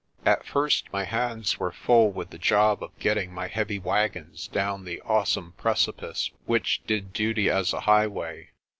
[0.25, 4.47] At first my hands were full with the job of get ting my heavy wagons
[4.47, 8.49] down the awesome precipice which did duty as a highway.